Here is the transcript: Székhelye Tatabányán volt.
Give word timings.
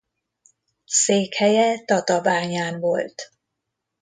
Székhelye 0.85 1.83
Tatabányán 1.85 2.79
volt. 2.79 3.31